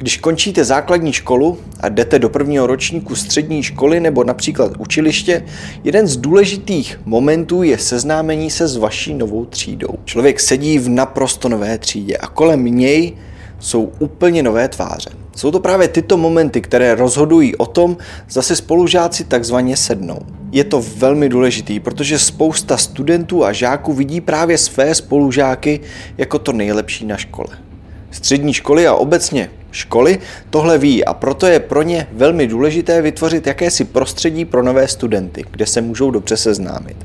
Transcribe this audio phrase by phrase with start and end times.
[0.00, 5.44] Když končíte základní školu a jdete do prvního ročníku střední školy nebo například učiliště,
[5.84, 9.88] jeden z důležitých momentů je seznámení se s vaší novou třídou.
[10.04, 13.12] Člověk sedí v naprosto nové třídě a kolem něj
[13.58, 15.10] jsou úplně nové tváře.
[15.36, 17.96] Jsou to právě tyto momenty, které rozhodují o tom,
[18.28, 20.18] zda spolužáci takzvaně sednou.
[20.52, 25.80] Je to velmi důležitý, protože spousta studentů a žáků vidí právě své spolužáky
[26.18, 27.48] jako to nejlepší na škole.
[28.10, 30.18] Střední školy a obecně školy
[30.50, 35.44] tohle ví a proto je pro ně velmi důležité vytvořit jakési prostředí pro nové studenty,
[35.50, 36.96] kde se můžou dobře seznámit.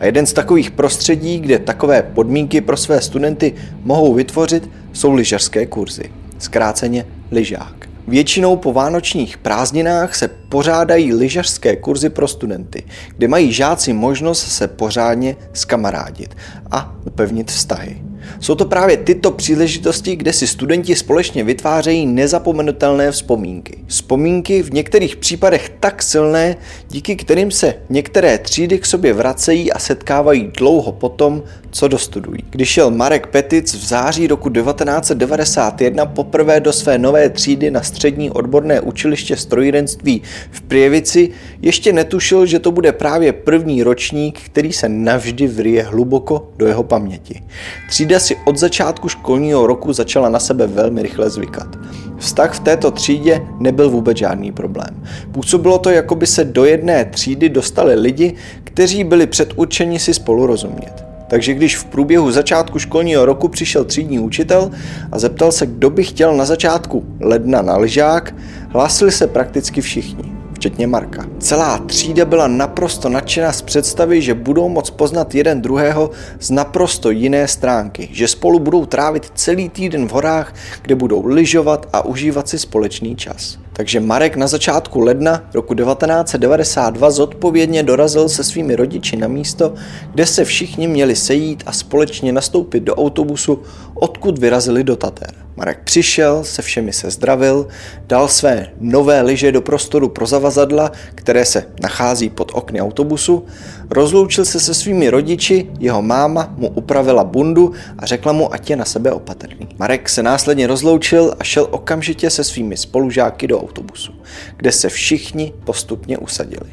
[0.00, 5.66] A jeden z takových prostředí, kde takové podmínky pro své studenty mohou vytvořit, jsou lyžařské
[5.66, 6.04] kurzy.
[6.38, 7.88] Zkráceně lyžák.
[8.08, 12.82] Většinou po vánočních prázdninách se pořádají lyžařské kurzy pro studenty,
[13.16, 16.36] kde mají žáci možnost se pořádně skamarádit
[16.70, 18.02] a upevnit vztahy.
[18.40, 23.78] Jsou to právě tyto příležitosti, kde si studenti společně vytvářejí nezapomenutelné vzpomínky.
[23.86, 26.56] Vzpomínky v některých případech tak silné,
[26.88, 32.38] díky kterým se některé třídy k sobě vracejí a setkávají dlouho potom, co dostudují.
[32.50, 38.30] Když šel Marek Petic v září roku 1991 poprvé do své nové třídy na střední
[38.30, 41.30] odborné učiliště strojírenství v Prievici,
[41.62, 46.82] ještě netušil, že to bude právě první ročník, který se navždy vryje hluboko do jeho
[46.82, 47.42] paměti.
[47.88, 51.76] Třída si od začátku školního roku začala na sebe velmi rychle zvykat.
[52.18, 55.02] Vztah v této třídě nebyl vůbec žádný problém.
[55.32, 60.46] Působilo to, jako by se do jedné třídy dostali lidi, kteří byli předurčeni si spolu
[60.46, 61.04] rozumět.
[61.28, 64.70] Takže když v průběhu začátku školního roku přišel třídní učitel
[65.12, 68.34] a zeptal se, kdo by chtěl na začátku ledna na lyžák,
[68.68, 70.31] hlásili se prakticky všichni
[70.62, 71.26] včetně Marka.
[71.38, 77.10] Celá třída byla naprosto nadšená z představy, že budou moc poznat jeden druhého z naprosto
[77.10, 82.48] jiné stránky, že spolu budou trávit celý týden v horách, kde budou lyžovat a užívat
[82.48, 83.58] si společný čas.
[83.72, 89.74] Takže Marek na začátku ledna roku 1992 zodpovědně dorazil se svými rodiči na místo,
[90.14, 93.62] kde se všichni měli sejít a společně nastoupit do autobusu,
[93.94, 95.34] odkud vyrazili do Tater.
[95.56, 97.68] Marek přišel, se všemi se zdravil,
[98.06, 103.46] dal své nové lyže do prostoru pro zavazadla, které se nachází pod okny autobusu,
[103.90, 108.76] rozloučil se se svými rodiči, jeho máma mu upravila bundu a řekla mu, ať je
[108.76, 109.68] na sebe opatrný.
[109.78, 114.12] Marek se následně rozloučil a šel okamžitě se svými spolužáky do autobusu,
[114.56, 116.70] kde se všichni postupně usadili.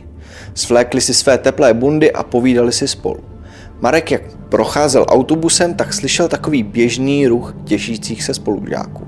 [0.54, 3.20] Svlékli si své teplé bundy a povídali si spolu.
[3.82, 9.08] Marek, jak procházel autobusem, tak slyšel takový běžný ruch těšících se spolužáků.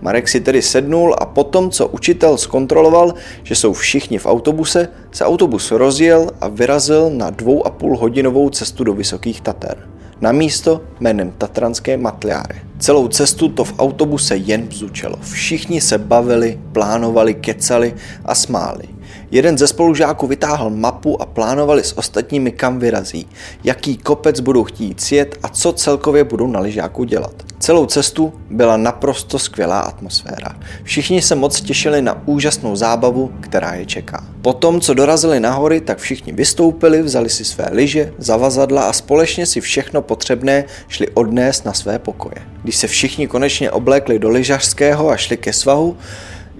[0.00, 5.24] Marek si tedy sednul a potom, co učitel zkontroloval, že jsou všichni v autobuse, se
[5.24, 9.88] autobus rozjel a vyrazil na dvou a půl hodinovou cestu do Vysokých Tater.
[10.20, 12.60] Na místo jménem Tatranské Matliáry.
[12.78, 15.16] Celou cestu to v autobuse jen bzučelo.
[15.20, 17.94] Všichni se bavili, plánovali, kecali
[18.24, 18.97] a smáli.
[19.30, 23.28] Jeden ze spolužáků vytáhl mapu a plánovali s ostatními kam vyrazí,
[23.64, 27.32] jaký kopec budou chtít sjet a co celkově budou na lyžáku dělat.
[27.58, 30.56] Celou cestu byla naprosto skvělá atmosféra.
[30.82, 34.24] Všichni se moc těšili na úžasnou zábavu, která je čeká.
[34.42, 39.46] Potom, co dorazili na hory, tak všichni vystoupili, vzali si své lyže, zavazadla a společně
[39.46, 42.36] si všechno potřebné šli odnést na své pokoje.
[42.62, 45.96] Když se všichni konečně oblékli do lyžařského a šli ke svahu,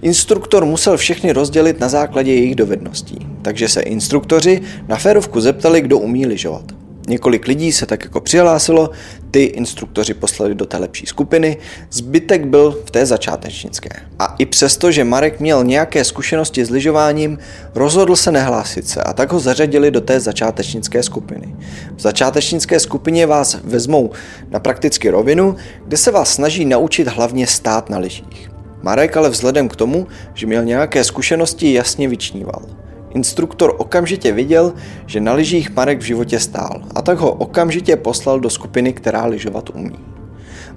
[0.01, 5.97] Instruktor musel všechny rozdělit na základě jejich dovedností, takže se instruktoři na férovku zeptali, kdo
[5.97, 6.63] umí lyžovat.
[7.07, 8.89] Několik lidí se tak jako přihlásilo,
[9.31, 11.57] ty instruktoři poslali do té lepší skupiny,
[11.91, 13.89] zbytek byl v té začátečnické.
[14.19, 17.37] A i přesto, že Marek měl nějaké zkušenosti s lyžováním,
[17.75, 21.55] rozhodl se nehlásit se a tak ho zařadili do té začátečnické skupiny.
[21.95, 24.11] V začátečnické skupině vás vezmou
[24.49, 25.55] na prakticky rovinu,
[25.85, 28.58] kde se vás snaží naučit hlavně stát na lyžích.
[28.81, 32.61] Marek ale vzhledem k tomu, že měl nějaké zkušenosti, jasně vyčníval.
[33.09, 34.73] Instruktor okamžitě viděl,
[35.05, 39.25] že na lyžích Marek v životě stál a tak ho okamžitě poslal do skupiny, která
[39.25, 39.99] lyžovat umí.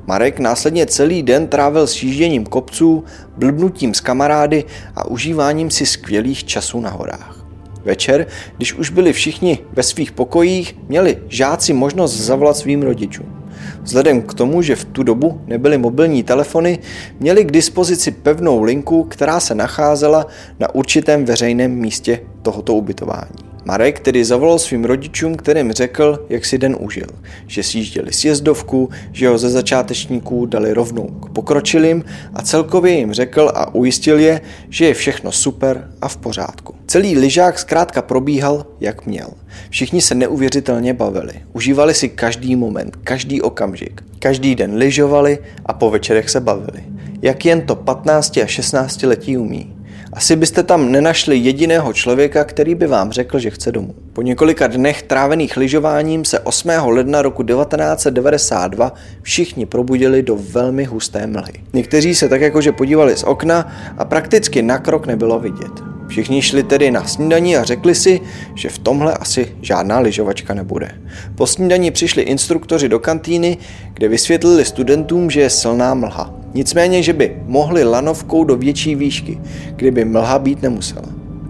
[0.07, 3.05] Marek následně celý den trávil s jížděním kopců,
[3.37, 4.65] blbnutím s kamarády
[4.97, 7.47] a užíváním si skvělých časů na horách.
[7.85, 8.27] Večer,
[8.57, 13.42] když už byli všichni ve svých pokojích, měli žáci možnost zavolat svým rodičům.
[13.83, 16.79] Vzhledem k tomu, že v tu dobu nebyly mobilní telefony,
[17.21, 20.27] měli k dispozici pevnou linku, která se nacházela
[20.61, 23.52] na určitém veřejném místě tohoto ubytování.
[23.65, 27.07] Marek tedy zavolal svým rodičům, kterým řekl, jak si den užil,
[27.47, 32.05] že sjížděli sjezdovku, že ho ze začátečníků dali rovnou k pokročilým
[32.35, 36.75] a celkově jim řekl a ujistil je, že je všechno super a v pořádku.
[36.87, 39.29] Celý lyžák zkrátka probíhal, jak měl.
[39.71, 41.33] Všichni se neuvěřitelně bavili.
[41.53, 44.03] Užívali si každý moment, každý okamžik.
[44.19, 46.85] Každý den lyžovali a po večerech se bavili.
[47.23, 49.72] Jak jen to 15 a 16 letí umí.
[50.13, 53.95] Asi byste tam nenašli jediného člověka, který by vám řekl, že chce domů.
[54.13, 56.71] Po několika dnech trávených lyžováním se 8.
[56.85, 61.53] ledna roku 1992 všichni probudili do velmi husté mlhy.
[61.73, 65.73] Někteří se tak jakože podívali z okna a prakticky na krok nebylo vidět.
[66.09, 68.21] Všichni šli tedy na snídaní a řekli si,
[68.55, 70.91] že v tomhle asi žádná lyžovačka nebude.
[71.35, 73.59] Po snídaní přišli instruktoři do kantýny,
[73.95, 76.42] kde vysvětlili studentům, že je silná mlha.
[76.55, 79.41] Nicméně, že by mohli lanovkou do větší výšky,
[79.77, 81.09] kdyby mlha být nemusela.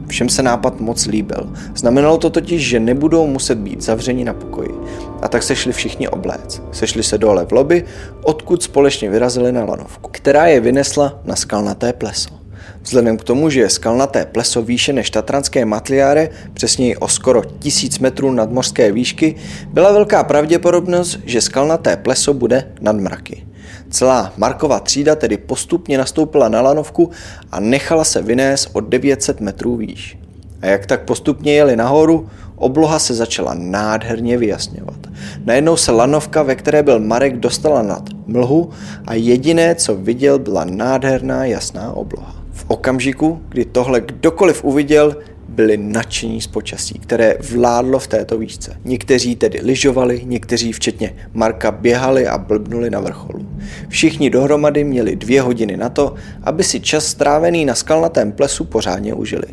[0.09, 1.53] Všem se nápad moc líbil.
[1.75, 4.71] Znamenalo to totiž, že nebudou muset být zavřeni na pokoji.
[5.23, 6.63] A tak se šli všichni obléct.
[6.73, 7.85] Sešli se dole v lobby,
[8.23, 12.43] odkud společně vyrazili na lanovku, která je vynesla na skalnaté pleso.
[12.83, 17.99] Vzhledem k tomu, že je skalnaté pleso výše než tatranské matliáre, přesněji o skoro tisíc
[17.99, 19.35] metrů nad mořské výšky,
[19.73, 23.47] byla velká pravděpodobnost, že skalnaté pleso bude nad mraky.
[23.91, 27.11] Celá Markova třída tedy postupně nastoupila na lanovku
[27.53, 30.19] a nechala se vynést o 900 metrů výš.
[30.63, 34.97] A jak tak postupně jeli nahoru, obloha se začala nádherně vyjasňovat.
[35.45, 38.71] Najednou se lanovka, ve které byl Marek, dostala nad mlhu
[39.07, 42.35] a jediné, co viděl, byla nádherná jasná obloha.
[42.53, 45.17] V okamžiku, kdy tohle kdokoliv uviděl,
[45.53, 48.77] byli nadšení z počasí, které vládlo v této výšce.
[48.85, 53.47] Někteří tedy lyžovali, někteří včetně Marka běhali a blbnuli na vrcholu.
[53.89, 59.15] Všichni dohromady měli dvě hodiny na to, aby si čas strávený na skalnatém plesu pořádně
[59.15, 59.47] užili.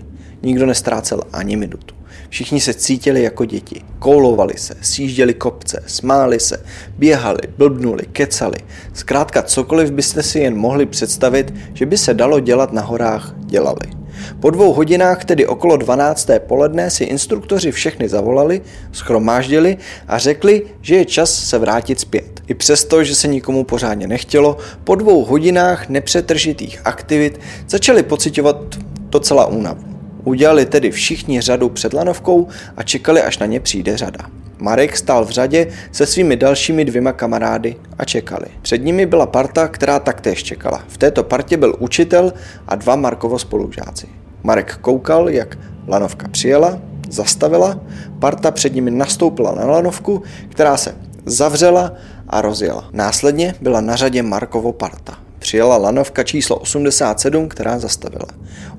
[0.44, 1.96] Nikdo nestrácel ani minutu.
[2.30, 3.82] Všichni se cítili jako děti.
[4.00, 6.64] Koulovali se, sjížděli kopce, smáli se,
[6.98, 8.58] běhali, blbnuli, kecali.
[8.94, 13.99] Zkrátka cokoliv byste si jen mohli představit, že by se dalo dělat na horách, dělali.
[14.40, 16.30] Po dvou hodinách, tedy okolo 12.
[16.48, 18.62] poledne, si instruktoři všechny zavolali,
[18.92, 19.78] schromáždili
[20.08, 22.42] a řekli, že je čas se vrátit zpět.
[22.48, 27.40] I přesto, že se nikomu pořádně nechtělo, po dvou hodinách nepřetržitých aktivit
[27.70, 28.76] začali pocitovat
[29.10, 29.84] docela únavu.
[30.24, 32.48] Udělali tedy všichni řadu před lanovkou
[32.78, 34.39] a čekali, až na ně přijde řada.
[34.60, 38.46] Marek stál v řadě se svými dalšími dvěma kamarády a čekali.
[38.62, 40.84] Před nimi byla parta, která taktéž čekala.
[40.88, 42.34] V této partě byl učitel
[42.68, 44.08] a dva Markovo spolužáci.
[44.44, 45.58] Marek koukal, jak
[45.88, 46.80] lanovka přijela,
[47.10, 47.80] zastavila,
[48.20, 50.96] parta před nimi nastoupila na lanovku, která se
[51.26, 51.94] zavřela
[52.28, 52.90] a rozjela.
[52.94, 55.29] Následně byla na řadě Markovo parta.
[55.50, 58.26] Přijela lanovka číslo 87, která zastavila.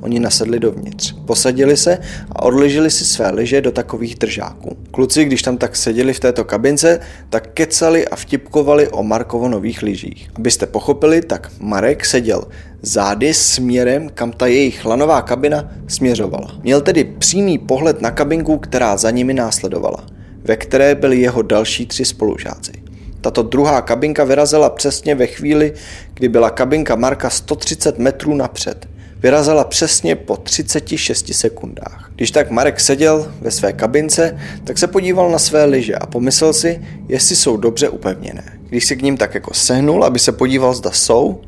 [0.00, 1.98] Oni nasedli dovnitř, posadili se
[2.32, 4.76] a odležili si své lyže do takových držáků.
[4.90, 7.00] Kluci, když tam tak seděli v této kabince,
[7.30, 10.30] tak kecali a vtipkovali o Markovo nových lyžích.
[10.34, 12.42] Abyste pochopili, tak Marek seděl
[12.82, 16.58] zády směrem, kam ta jejich lanová kabina směřovala.
[16.62, 20.06] Měl tedy přímý pohled na kabinku, která za nimi následovala,
[20.44, 22.72] ve které byli jeho další tři spolužáci.
[23.20, 25.72] Tato druhá kabinka vyrazila přesně ve chvíli,
[26.14, 28.88] kdy byla kabinka Marka 130 metrů napřed.
[29.22, 32.10] Vyrazila přesně po 36 sekundách.
[32.14, 36.52] Když tak Marek seděl ve své kabince, tak se podíval na své lyže a pomyslel
[36.52, 38.58] si, jestli jsou dobře upevněné.
[38.68, 41.40] Když se k ním tak jako sehnul, aby se podíval, zda jsou,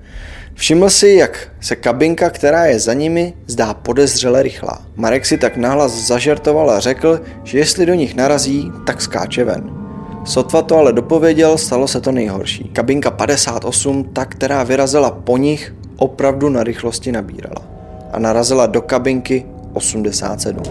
[0.55, 4.87] Všiml si, jak se kabinka, která je za nimi, zdá podezřele rychlá.
[4.97, 9.82] Marek si tak nahlas zažertoval a řekl, že jestli do nich narazí, tak skáče ven.
[10.25, 12.65] Sotva to ale dopověděl, stalo se to nejhorší.
[12.65, 17.63] Kabinka 58, ta, která vyrazila po nich, opravdu na rychlosti nabírala.
[18.13, 20.63] A narazila do kabinky 87.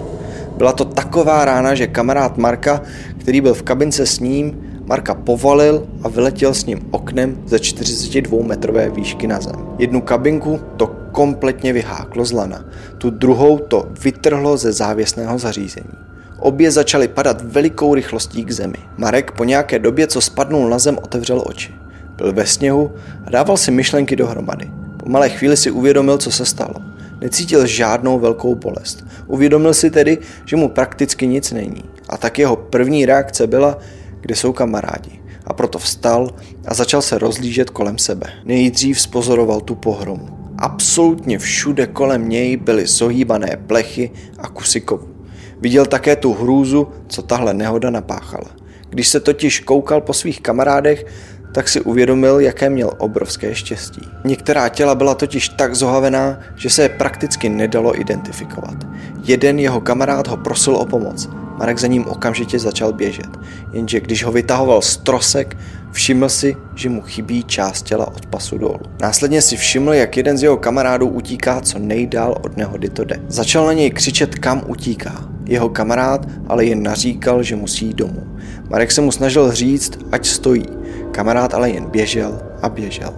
[0.58, 2.82] Byla to taková rána, že kamarád Marka,
[3.18, 8.44] který byl v kabince s ním, Marka povalil a vyletěl s ním oknem ze 42
[8.44, 9.56] metrové výšky na zem.
[9.78, 12.66] Jednu kabinku to kompletně vyháklo z lana,
[12.98, 16.11] tu druhou to vytrhlo ze závěsného zařízení.
[16.42, 18.78] Obě začaly padat velikou rychlostí k zemi.
[18.98, 21.74] Marek po nějaké době, co spadnul na zem, otevřel oči.
[22.16, 22.92] Byl ve sněhu
[23.26, 24.72] a dával si myšlenky dohromady.
[24.98, 26.76] Po malé chvíli si uvědomil, co se stalo.
[27.22, 29.06] Necítil žádnou velkou bolest.
[29.28, 31.84] Uvědomil si tedy, že mu prakticky nic není.
[32.10, 33.78] A tak jeho první reakce byla,
[34.22, 35.22] kde jsou kamarádi.
[35.46, 36.30] A proto vstal
[36.68, 38.28] a začal se rozlížet kolem sebe.
[38.46, 40.28] Nejdřív spozoroval tu pohromu.
[40.58, 45.21] Absolutně všude kolem něj byly zohýbané plechy a kusy kovu.
[45.62, 48.48] Viděl také tu hrůzu, co tahle nehoda napáchala.
[48.90, 51.06] Když se totiž koukal po svých kamarádech,
[51.54, 54.02] tak si uvědomil, jaké měl obrovské štěstí.
[54.24, 58.76] Některá těla byla totiž tak zohavená, že se je prakticky nedalo identifikovat.
[59.24, 61.30] Jeden jeho kamarád ho prosil o pomoc.
[61.58, 63.30] Marek za ním okamžitě začal běžet,
[63.74, 65.58] jenže když ho vytahoval z trosek,
[65.92, 68.80] všiml si, že mu chybí část těla od pasu dolů.
[69.02, 73.20] Následně si všiml, jak jeden z jeho kamarádů utíká co nejdál od nehody to jde.
[73.28, 75.30] Začal na něj křičet, kam utíká.
[75.46, 78.24] Jeho kamarád ale jen naříkal, že musí domů.
[78.70, 80.66] Marek se mu snažil říct, ať stojí.
[81.12, 83.14] Kamarád ale jen běžel a běžel.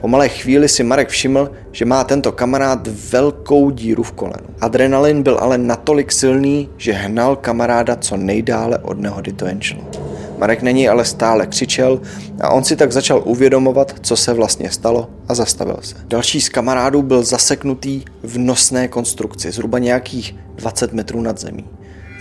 [0.00, 4.48] Po malé chvíli si Marek všiml, že má tento kamarád velkou díru v kolenu.
[4.60, 10.07] Adrenalin byl ale natolik silný, že hnal kamaráda co nejdále od nehody to jen šlo.
[10.38, 12.00] Marek něj ale stále křičel
[12.40, 15.94] a on si tak začal uvědomovat, co se vlastně stalo a zastavil se.
[16.08, 21.64] Další z kamarádů byl zaseknutý v nosné konstrukci, zhruba nějakých 20 metrů nad zemí.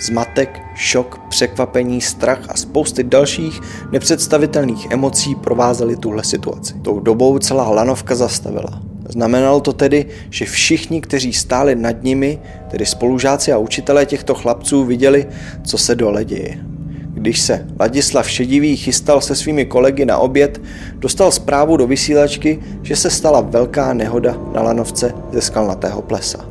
[0.01, 6.73] Zmatek, šok, překvapení, strach a spousty dalších nepředstavitelných emocí provázely tuhle situaci.
[6.81, 8.81] Tou dobou celá lanovka zastavila.
[9.09, 14.85] Znamenalo to tedy, že všichni, kteří stáli nad nimi, tedy spolužáci a učitelé těchto chlapců,
[14.85, 15.27] viděli,
[15.63, 16.76] co se dole děje.
[17.17, 20.61] Když se Ladislav Šedivý chystal se svými kolegy na oběd,
[20.93, 26.49] dostal zprávu do vysílačky, že se stala velká nehoda na lanovce ze skalnatého plesa.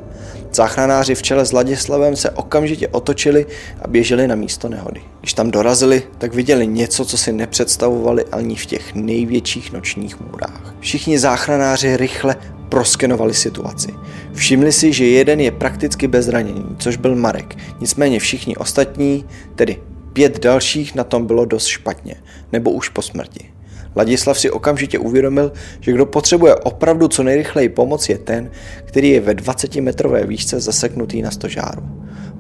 [0.53, 3.47] Záchranáři v čele s Ladislavem se okamžitě otočili
[3.83, 5.01] a běželi na místo nehody.
[5.21, 10.75] Když tam dorazili, tak viděli něco, co si nepředstavovali ani v těch největších nočních můrách.
[10.81, 12.37] Všichni záchranáři rychle
[12.69, 13.95] proskenovali situaci.
[14.33, 17.57] Všimli si, že jeden je prakticky bez zranění, což byl Marek.
[17.81, 19.77] Nicméně všichni ostatní, tedy
[20.17, 22.15] pět dalších, na tom bylo dost špatně,
[22.53, 23.51] nebo už po smrti.
[23.97, 28.51] Ladislav si okamžitě uvědomil, že kdo potřebuje opravdu co nejrychleji pomoc je ten,
[28.85, 31.83] který je ve 20-metrové výšce zaseknutý na stožáru.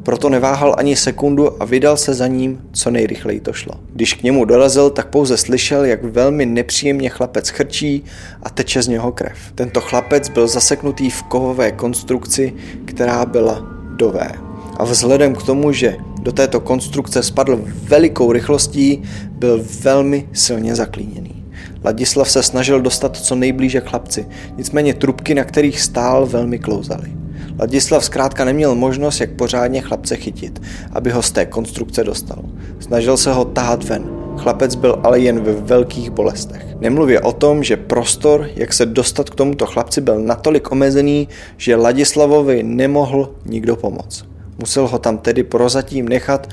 [0.02, 3.74] Proto neváhal ani sekundu a vydal se za ním, co nejrychleji to šlo.
[3.92, 8.04] Když k němu dorazil, tak pouze slyšel, jak velmi nepříjemně chlapec chrčí
[8.42, 9.38] a teče z něho krev.
[9.54, 12.52] Tento chlapec byl zaseknutý v kovové konstrukci,
[12.84, 13.66] která byla
[13.96, 14.32] dové.
[14.76, 21.44] A vzhledem k tomu, že do této konstrukce spadl velikou rychlostí, byl velmi silně zaklíněný.
[21.84, 27.12] Ladislav se snažil dostat co nejblíže k chlapci, nicméně trubky, na kterých stál, velmi klouzaly.
[27.58, 32.44] Ladislav zkrátka neměl možnost, jak pořádně chlapce chytit, aby ho z té konstrukce dostal.
[32.80, 34.04] Snažil se ho tahat ven.
[34.36, 36.66] Chlapec byl ale jen ve velkých bolestech.
[36.80, 41.76] Nemluvě o tom, že prostor, jak se dostat k tomuto chlapci, byl natolik omezený, že
[41.76, 44.35] Ladislavovi nemohl nikdo pomoct.
[44.58, 46.48] Musel ho tam tedy prozatím nechat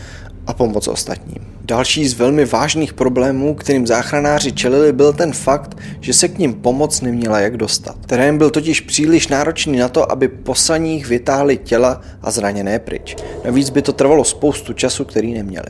[0.47, 1.53] a pomoct ostatním.
[1.65, 6.53] Další z velmi vážných problémů, kterým záchranáři čelili, byl ten fakt, že se k ním
[6.53, 7.95] pomoc neměla jak dostat.
[8.05, 13.15] Terén byl totiž příliš náročný na to, aby posaních vytáhli těla a zraněné pryč.
[13.45, 15.69] Navíc by to trvalo spoustu času, který neměli.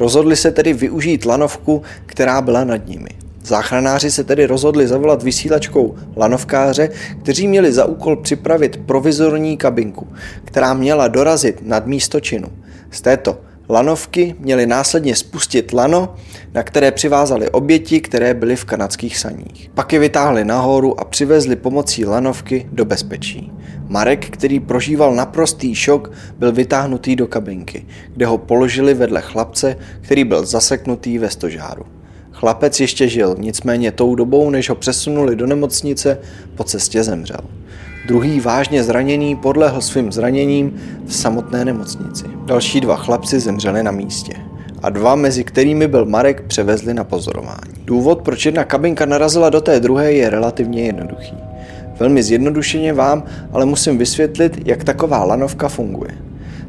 [0.00, 3.10] Rozhodli se tedy využít lanovku, která byla nad nimi.
[3.48, 6.88] Záchranáři se tedy rozhodli zavolat vysílačkou lanovkáře,
[7.22, 10.06] kteří měli za úkol připravit provizorní kabinku,
[10.44, 12.48] která měla dorazit nad místo činu.
[12.90, 13.38] Z této
[13.68, 16.14] lanovky měly následně spustit lano,
[16.54, 19.70] na které přivázali oběti, které byly v kanadských saních.
[19.74, 23.52] Pak je vytáhli nahoru a přivezli pomocí lanovky do bezpečí.
[23.88, 30.24] Marek, který prožíval naprostý šok, byl vytáhnutý do kabinky, kde ho položili vedle chlapce, který
[30.24, 31.97] byl zaseknutý ve stožáru.
[32.32, 36.18] Chlapec ještě žil, nicméně tou dobou, než ho přesunuli do nemocnice,
[36.54, 37.40] po cestě zemřel.
[38.06, 42.24] Druhý vážně zraněný podlehl svým zraněním v samotné nemocnici.
[42.44, 44.32] Další dva chlapci zemřeli na místě
[44.82, 47.74] a dva, mezi kterými byl Marek, převezli na pozorování.
[47.84, 51.34] Důvod, proč jedna kabinka narazila do té druhé, je relativně jednoduchý.
[51.98, 56.10] Velmi zjednodušeně vám ale musím vysvětlit, jak taková lanovka funguje.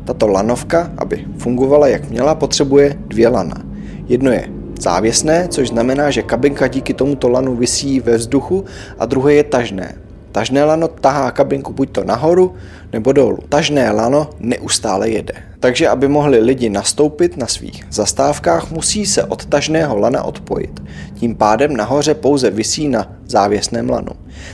[0.06, 3.62] Tato lanovka, aby fungovala jak měla, potřebuje dvě lana.
[4.08, 8.66] Jedno je závěsné, což znamená, že kabinka díky tomuto lanu visí ve vzduchu
[9.00, 9.96] a druhé je tažné,
[10.32, 12.56] Tažné lano tahá kabinku buď to nahoru
[12.94, 13.38] nebo dolů.
[13.50, 15.34] Tažné lano neustále jede.
[15.60, 20.80] Takže aby mohli lidi nastoupit na svých zastávkách, musí se od tažného lana odpojit.
[21.14, 24.12] Tím pádem nahoře pouze visí na závěsném lanu.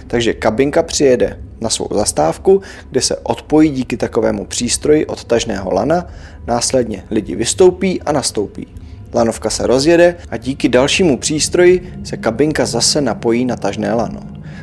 [0.08, 6.08] Takže kabinka přijede na svou zastávku, kde se odpojí díky takovému přístroji od tažného lana,
[6.48, 8.68] následně lidi vystoupí a nastoupí.
[9.16, 14.20] Lanovka se rozjede a díky dalšímu přístroji se kabinka zase napojí na tažné lano.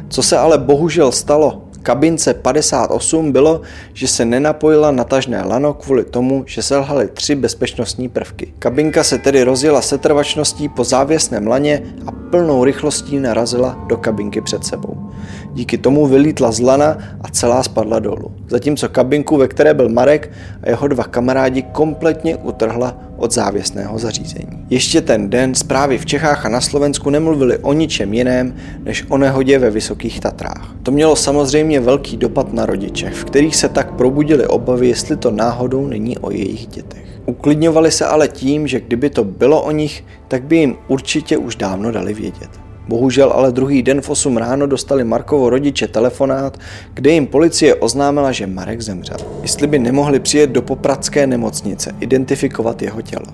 [0.09, 3.61] Co se ale bohužel stalo kabince 58 bylo,
[3.93, 8.55] že se nenapojila na tažné lano kvůli tomu, že selhaly tři bezpečnostní prvky.
[8.59, 14.65] Kabinka se tedy rozjela setrvačností po závěsném laně a plnou rychlostí narazila do kabinky před
[14.65, 15.11] sebou.
[15.53, 18.35] Díky tomu vylítla z lana a celá spadla dolů.
[18.49, 20.31] Zatímco kabinku, ve které byl Marek
[20.63, 24.67] a jeho dva kamarádi, kompletně utrhla od závěsného zařízení.
[24.71, 29.19] Ještě ten den zprávy v Čechách a na Slovensku nemluvili o ničem jiném, než o
[29.19, 30.75] nehodě ve Vysokých Tatrách.
[30.83, 35.31] To mělo samozřejmě velký dopad na rodiče, v kterých se tak probudili obavy, jestli to
[35.31, 37.05] náhodou není o jejich dětech.
[37.27, 41.57] Uklidňovali se ale tím, že kdyby to bylo o nich, tak by jim určitě už
[41.57, 42.62] dávno dali vědět.
[42.89, 46.59] Bohužel ale druhý den v 8 ráno dostali Markovo rodiče telefonát,
[46.95, 49.17] kde jim policie oznámila, že Marek zemřel.
[49.43, 53.27] Jestli by nemohli přijet do popradské nemocnice, identifikovat jeho tělo.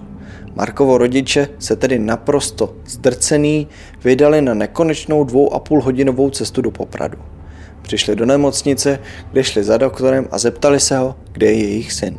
[0.54, 3.68] Markovo rodiče se tedy naprosto zdrcený
[4.04, 7.18] vydali na nekonečnou dvou a půl hodinovou cestu do Popradu.
[7.82, 8.98] Přišli do nemocnice,
[9.32, 12.18] kde šli za doktorem a zeptali se ho, kde je jejich syn.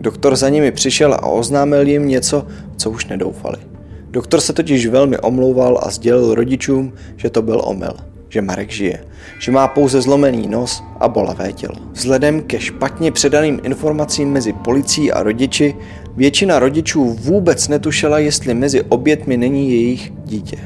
[0.00, 2.46] Doktor za nimi přišel a oznámil jim něco,
[2.76, 3.75] co už nedoufali.
[4.16, 7.92] Doktor se totiž velmi omlouval a sdělil rodičům, že to byl omyl,
[8.28, 9.04] že Marek žije,
[9.38, 11.74] že má pouze zlomený nos a bolavé tělo.
[11.92, 15.74] Vzhledem ke špatně předaným informacím mezi policií a rodiči,
[16.16, 20.56] většina rodičů vůbec netušila, jestli mezi obětmi není jejich dítě.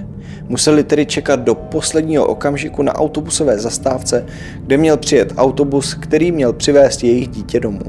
[0.49, 4.27] Museli tedy čekat do posledního okamžiku na autobusové zastávce,
[4.63, 7.83] kde měl přijet autobus, který měl přivést jejich dítě domů.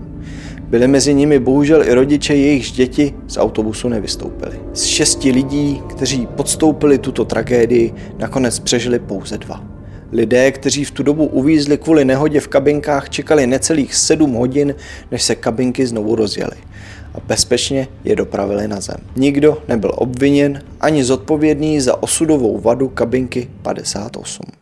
[0.72, 4.60] Byli mezi nimi bohužel i rodiče, jejichž děti z autobusu nevystoupili.
[4.74, 9.64] Z šesti lidí, kteří podstoupili tuto tragédii, nakonec přežili pouze dva.
[10.12, 14.76] Lidé, kteří v tu dobu uvízli kvůli nehodě v kabinkách, čekali necelých sedm hodin,
[15.12, 16.56] než se kabinky znovu rozjeli
[17.14, 18.98] a bezpečně je dopravili na zem.
[19.16, 24.62] Nikdo nebyl obviněn ani zodpovědný za osudovou vadu kabinky 58.